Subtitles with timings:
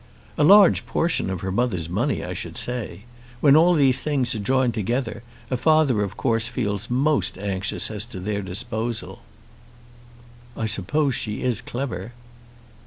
[0.35, 3.03] "A large portion of her mother's money, I should say.
[3.39, 8.03] When all these things are joined together, a father of course feels most anxious as
[8.05, 9.19] to their disposal."
[10.57, 12.13] "I suppose she is clever."